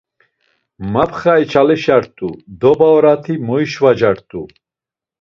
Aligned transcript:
Mapxa 0.93 1.33
içalişart̆u, 1.43 2.29
doba 2.61 2.87
orati 2.97 3.35
moişvacart̆u. 3.47 4.41